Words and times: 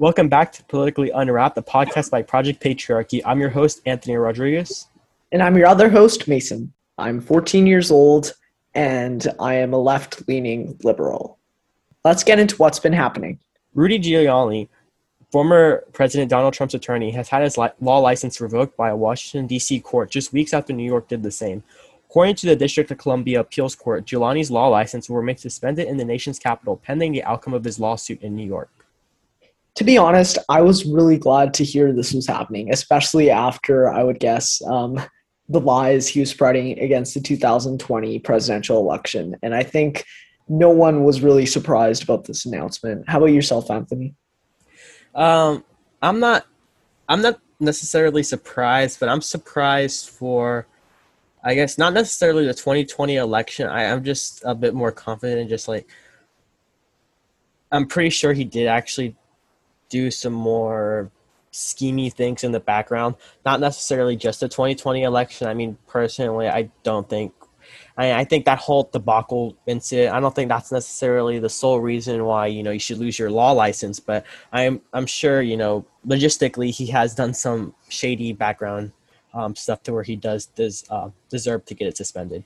Welcome 0.00 0.30
back 0.30 0.50
to 0.52 0.64
Politically 0.64 1.10
Unwrapped, 1.10 1.56
the 1.56 1.62
podcast 1.62 2.10
by 2.10 2.22
Project 2.22 2.62
Patriarchy. 2.62 3.20
I'm 3.22 3.38
your 3.38 3.50
host, 3.50 3.82
Anthony 3.84 4.16
Rodriguez. 4.16 4.88
And 5.30 5.42
I'm 5.42 5.58
your 5.58 5.66
other 5.66 5.90
host, 5.90 6.26
Mason. 6.26 6.72
I'm 6.96 7.20
14 7.20 7.66
years 7.66 7.90
old 7.90 8.32
and 8.74 9.28
I 9.38 9.56
am 9.56 9.74
a 9.74 9.78
left 9.78 10.26
leaning 10.26 10.78
liberal. 10.82 11.36
Let's 12.02 12.24
get 12.24 12.38
into 12.38 12.56
what's 12.56 12.78
been 12.78 12.94
happening. 12.94 13.40
Rudy 13.74 13.98
Giuliani, 13.98 14.70
former 15.30 15.84
President 15.92 16.30
Donald 16.30 16.54
Trump's 16.54 16.72
attorney, 16.72 17.10
has 17.10 17.28
had 17.28 17.42
his 17.42 17.58
li- 17.58 17.68
law 17.82 17.98
license 17.98 18.40
revoked 18.40 18.78
by 18.78 18.88
a 18.88 18.96
Washington, 18.96 19.46
D.C. 19.46 19.80
court 19.80 20.10
just 20.10 20.32
weeks 20.32 20.54
after 20.54 20.72
New 20.72 20.82
York 20.82 21.08
did 21.08 21.22
the 21.22 21.30
same. 21.30 21.62
According 22.08 22.36
to 22.36 22.46
the 22.46 22.56
District 22.56 22.90
of 22.90 22.96
Columbia 22.96 23.40
Appeals 23.40 23.74
Court, 23.74 24.06
Giuliani's 24.06 24.50
law 24.50 24.68
license 24.68 25.10
will 25.10 25.18
remain 25.18 25.36
suspended 25.36 25.88
in 25.88 25.98
the 25.98 26.06
nation's 26.06 26.38
capital 26.38 26.78
pending 26.78 27.12
the 27.12 27.22
outcome 27.24 27.52
of 27.52 27.64
his 27.64 27.78
lawsuit 27.78 28.22
in 28.22 28.34
New 28.34 28.46
York. 28.46 28.70
To 29.80 29.84
be 29.84 29.96
honest, 29.96 30.36
I 30.50 30.60
was 30.60 30.84
really 30.84 31.16
glad 31.16 31.54
to 31.54 31.64
hear 31.64 31.90
this 31.90 32.12
was 32.12 32.26
happening, 32.26 32.70
especially 32.70 33.30
after 33.30 33.88
I 33.88 34.02
would 34.02 34.20
guess 34.20 34.60
um, 34.66 35.00
the 35.48 35.58
lies 35.58 36.06
he 36.06 36.20
was 36.20 36.28
spreading 36.28 36.78
against 36.78 37.14
the 37.14 37.20
2020 37.22 38.18
presidential 38.18 38.76
election. 38.76 39.36
And 39.42 39.54
I 39.54 39.62
think 39.62 40.04
no 40.50 40.68
one 40.68 41.04
was 41.04 41.22
really 41.22 41.46
surprised 41.46 42.02
about 42.02 42.26
this 42.26 42.44
announcement. 42.44 43.08
How 43.08 43.16
about 43.16 43.32
yourself, 43.32 43.70
Anthony? 43.70 44.14
Um, 45.14 45.64
I'm 46.02 46.20
not. 46.20 46.46
I'm 47.08 47.22
not 47.22 47.40
necessarily 47.58 48.22
surprised, 48.22 49.00
but 49.00 49.08
I'm 49.08 49.22
surprised 49.22 50.10
for, 50.10 50.66
I 51.42 51.54
guess, 51.54 51.78
not 51.78 51.94
necessarily 51.94 52.46
the 52.46 52.52
2020 52.52 53.16
election. 53.16 53.66
I, 53.66 53.86
I'm 53.86 54.04
just 54.04 54.42
a 54.44 54.54
bit 54.54 54.74
more 54.74 54.92
confident, 54.92 55.40
and 55.40 55.48
just 55.48 55.68
like, 55.68 55.88
I'm 57.72 57.86
pretty 57.86 58.10
sure 58.10 58.34
he 58.34 58.44
did 58.44 58.66
actually 58.66 59.16
do 59.90 60.10
some 60.10 60.32
more 60.32 61.10
schemy 61.52 62.12
things 62.12 62.44
in 62.44 62.52
the 62.52 62.60
background. 62.60 63.16
Not 63.44 63.60
necessarily 63.60 64.16
just 64.16 64.40
the 64.40 64.48
2020 64.48 65.02
election. 65.02 65.46
I 65.46 65.54
mean, 65.54 65.76
personally, 65.86 66.48
I 66.48 66.70
don't 66.82 67.08
think. 67.08 67.34
I, 67.96 68.20
I 68.20 68.24
think 68.24 68.46
that 68.46 68.58
whole 68.58 68.88
debacle 68.92 69.56
incident. 69.66 70.14
I 70.14 70.20
don't 70.20 70.34
think 70.34 70.48
that's 70.48 70.72
necessarily 70.72 71.38
the 71.38 71.48
sole 71.48 71.80
reason 71.80 72.24
why 72.24 72.46
you 72.46 72.62
know 72.62 72.70
you 72.70 72.78
should 72.78 72.98
lose 72.98 73.18
your 73.18 73.30
law 73.30 73.52
license. 73.52 74.00
But 74.00 74.24
I'm 74.52 74.80
I'm 74.92 75.06
sure 75.06 75.42
you 75.42 75.56
know 75.56 75.84
logistically 76.06 76.70
he 76.70 76.86
has 76.86 77.14
done 77.14 77.34
some 77.34 77.74
shady 77.88 78.32
background 78.32 78.92
um, 79.34 79.54
stuff 79.54 79.82
to 79.84 79.92
where 79.92 80.02
he 80.02 80.16
does 80.16 80.46
does 80.46 80.84
uh, 80.90 81.10
deserve 81.28 81.64
to 81.66 81.74
get 81.74 81.88
it 81.88 81.96
suspended. 81.96 82.44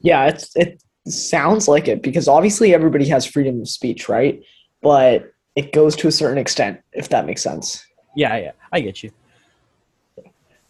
Yeah, 0.00 0.26
it's 0.26 0.54
it 0.54 0.82
sounds 1.06 1.68
like 1.68 1.88
it 1.88 2.02
because 2.02 2.28
obviously 2.28 2.74
everybody 2.74 3.08
has 3.08 3.26
freedom 3.26 3.60
of 3.60 3.68
speech, 3.68 4.08
right? 4.08 4.42
But 4.82 5.33
it 5.56 5.72
goes 5.72 5.96
to 5.96 6.08
a 6.08 6.12
certain 6.12 6.38
extent, 6.38 6.80
if 6.92 7.08
that 7.10 7.26
makes 7.26 7.42
sense. 7.42 7.84
Yeah, 8.16 8.36
yeah, 8.36 8.52
I 8.72 8.80
get 8.80 9.02
you. 9.02 9.10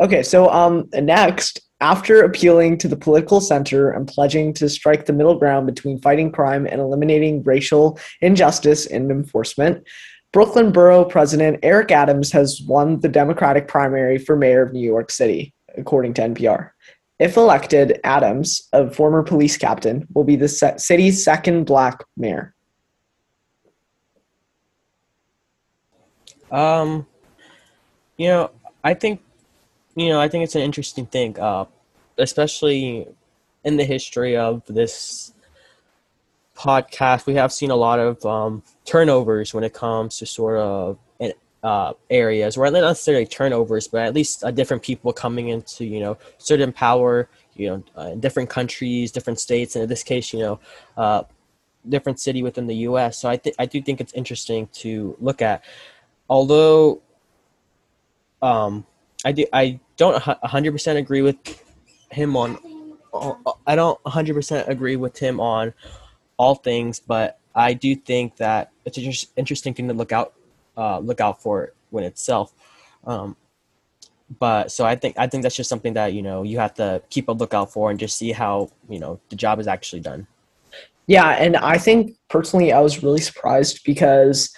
Okay, 0.00 0.22
so 0.22 0.48
um, 0.50 0.88
next, 0.94 1.60
after 1.80 2.22
appealing 2.22 2.78
to 2.78 2.88
the 2.88 2.96
political 2.96 3.40
center 3.40 3.90
and 3.90 4.08
pledging 4.08 4.52
to 4.54 4.68
strike 4.68 5.06
the 5.06 5.12
middle 5.12 5.38
ground 5.38 5.66
between 5.66 6.00
fighting 6.00 6.32
crime 6.32 6.66
and 6.66 6.80
eliminating 6.80 7.42
racial 7.42 7.98
injustice 8.20 8.86
in 8.86 9.10
enforcement, 9.10 9.86
Brooklyn 10.32 10.72
Borough 10.72 11.04
President 11.04 11.58
Eric 11.62 11.90
Adams 11.90 12.30
has 12.32 12.62
won 12.62 13.00
the 13.00 13.08
Democratic 13.08 13.66
primary 13.66 14.16
for 14.16 14.36
mayor 14.36 14.62
of 14.62 14.72
New 14.72 14.80
York 14.86 15.10
City, 15.10 15.52
according 15.76 16.14
to 16.14 16.22
NPR. 16.22 16.70
If 17.18 17.36
elected, 17.36 18.00
Adams, 18.04 18.68
a 18.72 18.90
former 18.90 19.22
police 19.22 19.58
captain, 19.58 20.06
will 20.14 20.24
be 20.24 20.36
the 20.36 20.48
city's 20.48 21.22
second 21.22 21.64
black 21.64 22.02
mayor. 22.16 22.54
Um, 26.50 27.06
you 28.16 28.28
know, 28.28 28.50
I 28.82 28.94
think, 28.94 29.22
you 29.94 30.08
know, 30.08 30.20
I 30.20 30.28
think 30.28 30.44
it's 30.44 30.54
an 30.54 30.62
interesting 30.62 31.06
thing, 31.06 31.38
uh, 31.38 31.66
especially 32.18 33.06
in 33.64 33.76
the 33.76 33.84
history 33.84 34.36
of 34.36 34.62
this 34.66 35.32
podcast. 36.56 37.26
We 37.26 37.34
have 37.34 37.52
seen 37.52 37.70
a 37.70 37.76
lot 37.76 37.98
of 37.98 38.24
um, 38.26 38.62
turnovers 38.84 39.54
when 39.54 39.64
it 39.64 39.72
comes 39.74 40.18
to 40.18 40.26
sort 40.26 40.58
of 40.58 40.98
uh, 41.62 41.92
areas, 42.08 42.56
or 42.56 42.70
not 42.70 42.80
necessarily 42.80 43.26
turnovers, 43.26 43.88
but 43.88 44.02
at 44.02 44.14
least 44.14 44.44
uh, 44.44 44.50
different 44.50 44.82
people 44.82 45.12
coming 45.12 45.48
into, 45.48 45.84
you 45.84 46.00
know, 46.00 46.16
certain 46.38 46.72
power, 46.72 47.28
you 47.54 47.68
know, 47.68 47.84
uh, 47.98 48.08
in 48.08 48.20
different 48.20 48.48
countries, 48.48 49.12
different 49.12 49.38
states, 49.38 49.76
and 49.76 49.82
in 49.82 49.88
this 49.88 50.02
case, 50.02 50.32
you 50.32 50.38
know, 50.38 50.60
uh, 50.96 51.22
different 51.88 52.18
city 52.20 52.42
within 52.42 52.66
the 52.66 52.76
U.S. 52.76 53.18
So 53.18 53.28
I 53.28 53.36
think 53.36 53.56
I 53.58 53.66
do 53.66 53.82
think 53.82 54.00
it's 54.00 54.12
interesting 54.14 54.68
to 54.74 55.16
look 55.20 55.42
at 55.42 55.62
although 56.30 57.02
um, 58.40 58.86
I 59.24 59.32
do 59.32 59.44
I 59.52 59.78
don't 59.98 60.22
100% 60.22 60.96
agree 60.96 61.20
with 61.20 61.36
him 62.10 62.36
on 62.36 62.56
I 63.66 63.74
don't 63.74 64.02
100% 64.04 64.68
agree 64.68 64.96
with 64.96 65.18
him 65.18 65.40
on 65.40 65.74
all 66.38 66.54
things, 66.54 67.00
but 67.00 67.38
I 67.54 67.74
do 67.74 67.96
think 67.96 68.36
that 68.36 68.70
it's 68.84 68.96
an 68.96 69.12
interesting 69.36 69.74
thing 69.74 69.88
to 69.88 69.94
look 69.94 70.12
out 70.12 70.32
uh, 70.76 71.00
look 71.00 71.20
out 71.20 71.42
for 71.42 71.74
when 71.90 72.04
itself. 72.04 72.54
Um, 73.04 73.36
but 74.38 74.70
so 74.70 74.86
I 74.86 74.94
think 74.94 75.18
I 75.18 75.26
think 75.26 75.42
that's 75.42 75.56
just 75.56 75.68
something 75.68 75.94
that 75.94 76.12
you 76.12 76.22
know 76.22 76.44
you 76.44 76.60
have 76.60 76.74
to 76.74 77.02
keep 77.10 77.28
a 77.28 77.32
lookout 77.32 77.72
for 77.72 77.90
and 77.90 77.98
just 77.98 78.16
see 78.16 78.30
how 78.30 78.70
you 78.88 79.00
know 79.00 79.18
the 79.28 79.36
job 79.36 79.58
is 79.58 79.66
actually 79.66 80.00
done. 80.00 80.28
Yeah, 81.08 81.30
and 81.30 81.56
I 81.56 81.76
think 81.76 82.16
personally 82.28 82.72
I 82.72 82.78
was 82.80 83.02
really 83.02 83.20
surprised 83.20 83.82
because 83.84 84.54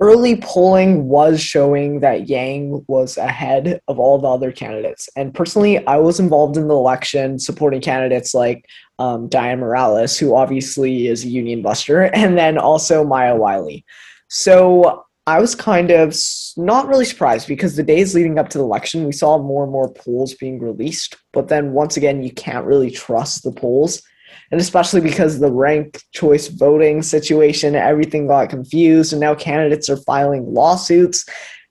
early 0.00 0.36
polling 0.36 1.08
was 1.08 1.40
showing 1.40 2.00
that 2.00 2.28
Yang 2.28 2.84
was 2.88 3.18
ahead 3.18 3.80
of 3.86 3.98
all 3.98 4.18
the 4.18 4.28
other 4.28 4.50
candidates. 4.50 5.08
And 5.14 5.34
personally, 5.34 5.86
I 5.86 5.96
was 5.96 6.18
involved 6.18 6.56
in 6.56 6.68
the 6.68 6.74
election 6.74 7.38
supporting 7.38 7.82
candidates 7.82 8.34
like 8.34 8.64
um, 8.98 9.28
Dianne 9.28 9.58
Morales, 9.58 10.18
who 10.18 10.34
obviously 10.34 11.08
is 11.08 11.24
a 11.24 11.28
union 11.28 11.60
buster, 11.60 12.02
and 12.14 12.38
then 12.38 12.56
also 12.56 13.04
Maya 13.04 13.36
Wiley. 13.36 13.84
So 14.28 15.04
I 15.26 15.38
was 15.38 15.54
kind 15.54 15.90
of 15.90 16.16
not 16.56 16.88
really 16.88 17.04
surprised 17.04 17.46
because 17.46 17.76
the 17.76 17.82
days 17.82 18.14
leading 18.14 18.38
up 18.38 18.48
to 18.50 18.58
the 18.58 18.64
election, 18.64 19.04
we 19.04 19.12
saw 19.12 19.38
more 19.38 19.64
and 19.64 19.72
more 19.72 19.92
polls 19.92 20.34
being 20.34 20.58
released. 20.58 21.16
But 21.32 21.48
then 21.48 21.72
once 21.72 21.96
again, 21.96 22.22
you 22.22 22.32
can't 22.32 22.66
really 22.66 22.90
trust 22.90 23.42
the 23.42 23.52
polls 23.52 24.02
and 24.50 24.60
especially 24.60 25.00
because 25.00 25.38
the 25.38 25.50
rank 25.50 26.02
choice 26.12 26.48
voting 26.48 27.02
situation, 27.02 27.74
everything 27.74 28.26
got 28.26 28.50
confused, 28.50 29.12
and 29.12 29.20
now 29.20 29.34
candidates 29.34 29.88
are 29.88 29.96
filing 29.98 30.52
lawsuits. 30.52 31.26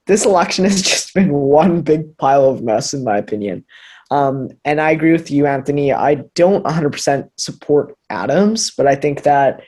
This 0.07 0.25
election 0.25 0.65
has 0.65 0.81
just 0.83 1.13
been 1.13 1.31
one 1.31 1.81
big 1.81 2.17
pile 2.17 2.45
of 2.45 2.61
mess, 2.61 2.93
in 2.93 3.03
my 3.03 3.17
opinion. 3.17 3.65
Um, 4.11 4.49
and 4.65 4.81
I 4.81 4.91
agree 4.91 5.11
with 5.11 5.29
you, 5.29 5.45
Anthony. 5.45 5.93
I 5.93 6.15
don't 6.35 6.65
100% 6.65 7.29
support 7.37 7.95
Adams, 8.09 8.71
but 8.75 8.87
I 8.87 8.95
think 8.95 9.23
that 9.23 9.61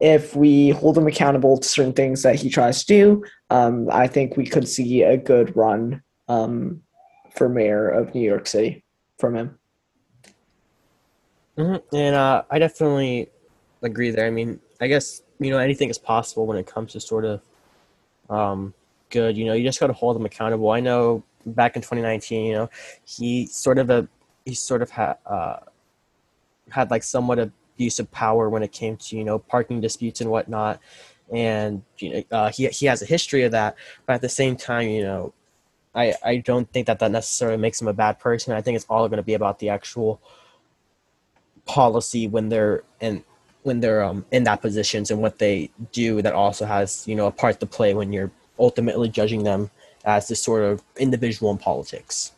if 0.00 0.36
we 0.36 0.70
hold 0.70 0.98
him 0.98 1.06
accountable 1.06 1.56
to 1.56 1.66
certain 1.66 1.92
things 1.92 2.22
that 2.22 2.34
he 2.34 2.50
tries 2.50 2.84
to 2.84 2.86
do, 2.86 3.24
um, 3.50 3.88
I 3.90 4.06
think 4.06 4.36
we 4.36 4.46
could 4.46 4.68
see 4.68 5.02
a 5.02 5.16
good 5.16 5.56
run 5.56 6.02
um, 6.28 6.82
for 7.34 7.48
mayor 7.48 7.88
of 7.88 8.14
New 8.14 8.20
York 8.20 8.46
City 8.46 8.84
from 9.18 9.34
him. 9.34 9.58
Mm-hmm. 11.58 11.96
And 11.96 12.14
uh, 12.14 12.42
I 12.50 12.58
definitely 12.58 13.30
agree 13.82 14.10
there. 14.10 14.26
I 14.26 14.30
mean, 14.30 14.60
I 14.80 14.86
guess 14.88 15.22
you 15.38 15.50
know 15.50 15.58
anything 15.58 15.88
is 15.88 15.98
possible 15.98 16.46
when 16.46 16.58
it 16.58 16.66
comes 16.66 16.92
to 16.92 17.00
sort 17.00 17.24
of 17.24 17.40
um, 18.28 18.74
good. 19.10 19.36
You 19.36 19.46
know, 19.46 19.54
you 19.54 19.64
just 19.64 19.80
got 19.80 19.86
to 19.88 19.92
hold 19.92 20.16
them 20.16 20.26
accountable. 20.26 20.70
I 20.70 20.80
know 20.80 21.22
back 21.46 21.76
in 21.76 21.82
2019, 21.82 22.46
you 22.46 22.52
know, 22.54 22.70
he 23.04 23.46
sort 23.46 23.78
of 23.78 23.90
a 23.90 24.08
he 24.44 24.54
sort 24.54 24.82
of 24.82 24.90
had 24.90 25.16
uh, 25.24 25.58
had 26.70 26.90
like 26.90 27.02
somewhat 27.02 27.38
abusive 27.38 28.10
power 28.10 28.50
when 28.50 28.62
it 28.62 28.72
came 28.72 28.96
to 28.96 29.16
you 29.16 29.24
know 29.24 29.38
parking 29.38 29.80
disputes 29.80 30.20
and 30.20 30.30
whatnot, 30.30 30.80
and 31.32 31.82
you 31.98 32.10
know 32.12 32.22
uh, 32.32 32.50
he 32.50 32.66
he 32.68 32.86
has 32.86 33.00
a 33.00 33.06
history 33.06 33.44
of 33.44 33.52
that. 33.52 33.76
But 34.04 34.14
at 34.14 34.20
the 34.20 34.28
same 34.28 34.56
time, 34.56 34.88
you 34.90 35.02
know, 35.02 35.32
I 35.94 36.14
I 36.22 36.36
don't 36.38 36.70
think 36.70 36.86
that 36.88 36.98
that 36.98 37.10
necessarily 37.10 37.58
makes 37.58 37.80
him 37.80 37.88
a 37.88 37.94
bad 37.94 38.18
person. 38.18 38.52
I 38.52 38.60
think 38.60 38.76
it's 38.76 38.86
all 38.90 39.08
going 39.08 39.18
to 39.18 39.22
be 39.22 39.34
about 39.34 39.58
the 39.58 39.70
actual 39.70 40.20
policy 41.66 42.26
when 42.26 42.48
they're 42.48 42.82
in 43.00 43.22
when 43.62 43.80
they're 43.80 44.04
um, 44.04 44.24
in 44.30 44.44
that 44.44 44.62
positions 44.62 45.10
and 45.10 45.20
what 45.20 45.38
they 45.38 45.68
do 45.92 46.22
that 46.22 46.32
also 46.32 46.64
has 46.64 47.06
you 47.08 47.14
know 47.14 47.26
a 47.26 47.30
part 47.30 47.58
to 47.60 47.66
play 47.66 47.94
when 47.94 48.12
you're 48.12 48.30
ultimately 48.58 49.08
judging 49.08 49.42
them 49.42 49.70
as 50.04 50.28
this 50.28 50.40
sort 50.40 50.62
of 50.62 50.82
individual 50.96 51.50
in 51.50 51.58
politics. 51.58 52.32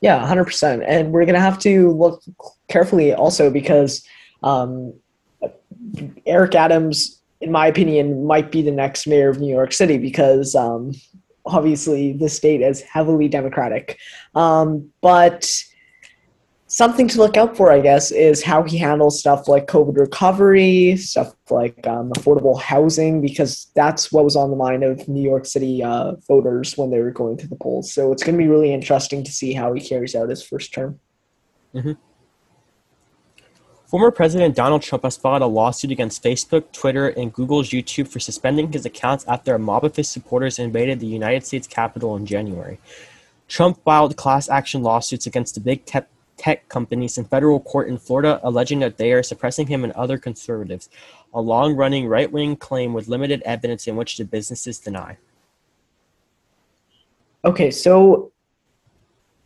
Yeah 0.00 0.18
100% 0.26 0.84
and 0.86 1.12
we're 1.12 1.24
going 1.24 1.34
to 1.34 1.40
have 1.40 1.58
to 1.60 1.92
look 1.92 2.22
carefully 2.68 3.14
also 3.14 3.50
because 3.50 4.04
um, 4.42 4.92
eric 6.26 6.56
adams 6.56 7.20
in 7.40 7.52
my 7.52 7.68
opinion 7.68 8.26
might 8.26 8.50
be 8.50 8.62
the 8.62 8.72
next 8.72 9.06
mayor 9.06 9.28
of 9.28 9.38
new 9.38 9.52
york 9.52 9.72
city 9.72 9.98
because 9.98 10.56
um, 10.56 10.92
obviously 11.46 12.12
the 12.12 12.28
state 12.28 12.60
is 12.60 12.80
heavily 12.82 13.28
democratic. 13.28 13.98
Um, 14.34 14.90
but 15.00 15.50
something 16.72 17.06
to 17.06 17.18
look 17.18 17.36
out 17.36 17.54
for, 17.54 17.70
I 17.70 17.80
guess, 17.80 18.10
is 18.10 18.42
how 18.42 18.62
he 18.62 18.78
handles 18.78 19.20
stuff 19.20 19.46
like 19.46 19.66
COVID 19.66 19.98
recovery, 19.98 20.96
stuff 20.96 21.34
like 21.50 21.86
um, 21.86 22.10
affordable 22.12 22.58
housing, 22.58 23.20
because 23.20 23.70
that's 23.74 24.10
what 24.10 24.24
was 24.24 24.36
on 24.36 24.48
the 24.48 24.56
mind 24.56 24.82
of 24.82 25.06
New 25.06 25.20
York 25.20 25.44
City 25.44 25.84
uh, 25.84 26.14
voters 26.26 26.78
when 26.78 26.90
they 26.90 26.98
were 27.00 27.10
going 27.10 27.36
to 27.36 27.46
the 27.46 27.56
polls. 27.56 27.92
So 27.92 28.10
it's 28.10 28.22
going 28.22 28.38
to 28.38 28.42
be 28.42 28.48
really 28.48 28.72
interesting 28.72 29.22
to 29.22 29.30
see 29.30 29.52
how 29.52 29.74
he 29.74 29.86
carries 29.86 30.14
out 30.14 30.30
his 30.30 30.42
first 30.42 30.72
term. 30.72 30.98
Mm-hmm. 31.74 31.92
Former 33.84 34.10
President 34.10 34.56
Donald 34.56 34.80
Trump 34.80 35.04
has 35.04 35.18
filed 35.18 35.42
a 35.42 35.46
lawsuit 35.46 35.90
against 35.90 36.24
Facebook, 36.24 36.72
Twitter, 36.72 37.08
and 37.08 37.34
Google's 37.34 37.68
YouTube 37.68 38.08
for 38.08 38.18
suspending 38.18 38.72
his 38.72 38.86
accounts 38.86 39.26
after 39.28 39.54
a 39.54 39.58
mob 39.58 39.84
of 39.84 39.94
his 39.94 40.08
supporters 40.08 40.58
invaded 40.58 41.00
the 41.00 41.06
United 41.06 41.44
States 41.44 41.66
Capitol 41.66 42.16
in 42.16 42.24
January. 42.24 42.80
Trump 43.46 43.84
filed 43.84 44.16
class 44.16 44.48
action 44.48 44.82
lawsuits 44.82 45.26
against 45.26 45.54
the 45.54 45.60
big 45.60 45.84
tech 45.84 46.08
tech 46.42 46.68
companies 46.68 47.18
in 47.18 47.24
federal 47.24 47.60
court 47.60 47.88
in 47.88 47.96
Florida 47.96 48.40
alleging 48.42 48.80
that 48.80 48.98
they 48.98 49.12
are 49.12 49.22
suppressing 49.22 49.68
him 49.68 49.84
and 49.84 49.92
other 49.92 50.18
conservatives, 50.18 50.90
a 51.32 51.40
long 51.40 51.76
running 51.76 52.08
right 52.08 52.32
wing 52.32 52.56
claim 52.56 52.92
with 52.92 53.06
limited 53.06 53.40
evidence 53.42 53.86
in 53.86 53.94
which 53.94 54.16
the 54.16 54.24
businesses 54.24 54.80
deny. 54.80 55.16
Okay, 57.44 57.70
so 57.70 58.32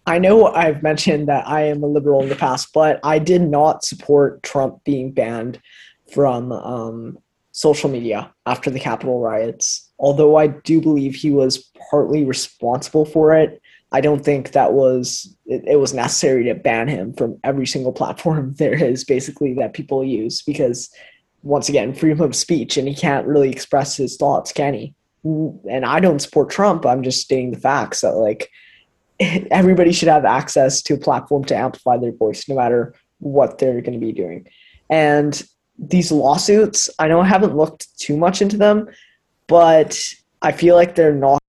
I 0.06 0.18
know 0.18 0.46
I've 0.46 0.82
mentioned 0.82 1.28
that 1.28 1.46
I 1.46 1.64
am 1.64 1.82
a 1.82 1.86
liberal 1.86 2.22
in 2.22 2.30
the 2.30 2.34
past, 2.34 2.72
but 2.72 2.98
I 3.04 3.18
did 3.18 3.42
not 3.42 3.84
support 3.84 4.42
Trump 4.42 4.82
being 4.84 5.12
banned 5.12 5.60
from 6.10 6.50
um, 6.50 7.18
social 7.52 7.90
media 7.90 8.32
after 8.46 8.70
the 8.70 8.80
Capitol 8.80 9.20
riots. 9.20 9.92
Although 9.98 10.36
I 10.36 10.46
do 10.46 10.80
believe 10.80 11.14
he 11.14 11.30
was 11.30 11.70
partly 11.90 12.24
responsible 12.24 13.04
for 13.04 13.36
it, 13.36 13.60
I 13.92 14.00
don't 14.00 14.24
think 14.24 14.52
that 14.52 14.72
was 14.72 15.34
it, 15.46 15.64
it, 15.66 15.76
was 15.76 15.94
necessary 15.94 16.44
to 16.44 16.54
ban 16.54 16.88
him 16.88 17.12
from 17.12 17.38
every 17.44 17.66
single 17.66 17.92
platform 17.92 18.54
there 18.58 18.74
is 18.74 19.04
basically 19.04 19.54
that 19.54 19.74
people 19.74 20.04
use 20.04 20.42
because 20.42 20.90
once 21.42 21.68
again 21.68 21.94
freedom 21.94 22.20
of 22.22 22.34
speech 22.34 22.76
and 22.76 22.88
he 22.88 22.94
can't 22.94 23.26
really 23.26 23.50
express 23.50 23.96
his 23.96 24.16
thoughts 24.16 24.52
can 24.52 24.74
he? 24.74 24.94
And 25.24 25.84
i 25.84 26.00
don't 26.00 26.20
support 26.20 26.50
trump 26.50 26.86
i'm 26.86 27.02
just 27.02 27.20
stating 27.20 27.50
the 27.50 27.60
facts 27.60 28.00
that 28.00 28.12
like 28.16 28.50
everybody 29.20 29.92
should 29.92 30.08
have 30.08 30.24
access 30.24 30.82
to 30.82 30.94
a 30.94 30.98
platform 30.98 31.44
to 31.44 31.56
amplify 31.56 31.96
their 31.96 32.12
voice 32.12 32.48
no 32.48 32.56
matter 32.56 32.94
what 33.18 33.58
they're 33.58 33.80
going 33.80 33.98
to 33.98 34.06
be 34.06 34.12
doing. 34.12 34.46
And 34.90 35.42
these 35.78 36.10
lawsuits 36.10 36.88
i 36.98 37.06
know 37.06 37.20
i 37.20 37.26
haven't 37.26 37.56
looked 37.56 37.86
too 37.98 38.16
much 38.16 38.40
into 38.40 38.56
them 38.56 38.88
but 39.46 39.98
i 40.40 40.50
feel 40.50 40.74
like 40.74 40.94
they're 40.94 41.14
not 41.14 41.42